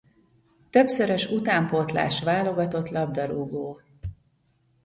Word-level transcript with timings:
Többszörös 0.69 1.27
utánpótlás 1.29 2.23
válogatott 2.23 2.89
labdarúgó. 2.89 3.81